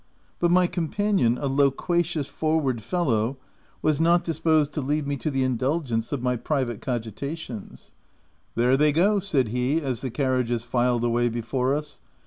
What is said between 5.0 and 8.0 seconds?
me to the indulgence of my private cogitations.